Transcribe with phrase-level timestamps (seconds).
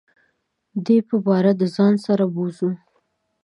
[0.85, 2.69] دی به باره دځان سره بوزو.